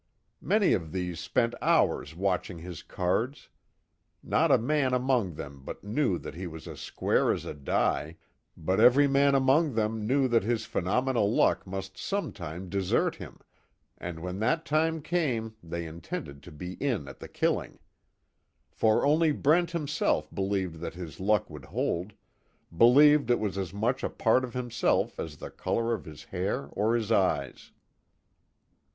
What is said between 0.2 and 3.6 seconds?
Many of these spent hours watching his cards.